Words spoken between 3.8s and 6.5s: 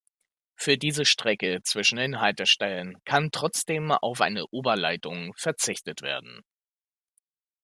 auf eine Oberleitung verzichtet werden.